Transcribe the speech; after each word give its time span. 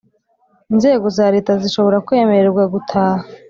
inzego 0.71 1.05
za 1.17 1.25
leta 1.33 1.51
zishobora 1.61 2.03
kwemererwa 2.05 2.63
gutaha 2.73 3.23